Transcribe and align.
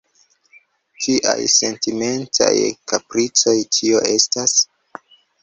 Kiaj 1.03 1.35
sentimentaj 1.55 2.55
kapricoj 2.93 3.55
tio 3.79 4.03
estas? 4.17 4.59